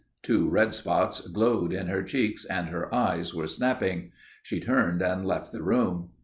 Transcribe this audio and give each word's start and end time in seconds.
Two 0.23 0.49
red 0.49 0.73
spots 0.73 1.27
glowed 1.27 1.71
in 1.71 1.85
her 1.85 2.01
cheeks 2.01 2.43
and 2.45 2.69
her 2.69 2.91
eyes 2.91 3.35
were 3.35 3.45
snapping. 3.45 4.11
She 4.41 4.59
turned 4.59 5.03
and 5.03 5.27
left 5.27 5.51
the 5.51 5.61
room. 5.61 6.09